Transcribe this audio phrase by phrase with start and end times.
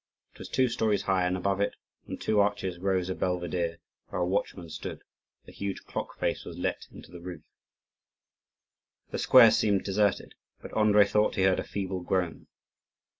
[0.33, 1.75] It was two stories high, and above it,
[2.09, 3.77] on two arches, rose a belvedere
[4.07, 5.03] where a watchman stood;
[5.47, 7.43] a huge clock face was let into the roof.
[9.11, 12.47] The square seemed deserted, but Andrii thought he heard a feeble groan.